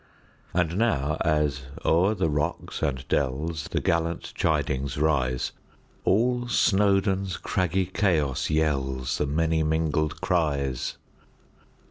[0.51, 5.51] And now, as o'er the rocks and dellsThe gallant chidings rise,
[6.05, 10.97] All Snowdon's craggy chaos yellsThe many mingled cries!